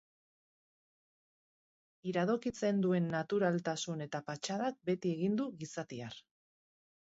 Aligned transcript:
Iradokitzen 2.13 2.81
duen 2.87 3.11
naturaltasun 3.17 4.03
eta 4.09 4.25
patxadak 4.33 4.83
beti 4.91 5.15
egin 5.19 5.41
du 5.45 5.49
gizatiar. 5.65 6.23